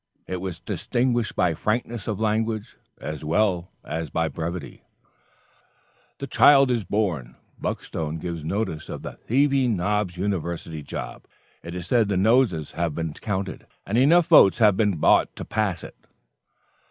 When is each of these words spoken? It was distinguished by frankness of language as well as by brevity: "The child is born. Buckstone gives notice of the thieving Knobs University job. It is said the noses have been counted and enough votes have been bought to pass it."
It 0.25 0.41
was 0.41 0.59
distinguished 0.59 1.35
by 1.35 1.53
frankness 1.53 2.07
of 2.07 2.19
language 2.19 2.75
as 2.99 3.23
well 3.23 3.69
as 3.83 4.09
by 4.09 4.29
brevity: 4.29 4.81
"The 6.17 6.25
child 6.25 6.71
is 6.71 6.83
born. 6.83 7.35
Buckstone 7.61 8.17
gives 8.19 8.43
notice 8.43 8.89
of 8.89 9.03
the 9.03 9.11
thieving 9.27 9.75
Knobs 9.77 10.17
University 10.17 10.81
job. 10.81 11.25
It 11.61 11.75
is 11.75 11.85
said 11.85 12.07
the 12.07 12.17
noses 12.17 12.71
have 12.71 12.95
been 12.95 13.13
counted 13.13 13.67
and 13.85 13.95
enough 13.95 14.25
votes 14.25 14.57
have 14.57 14.75
been 14.75 14.97
bought 14.97 15.35
to 15.35 15.45
pass 15.45 15.83
it." 15.83 15.95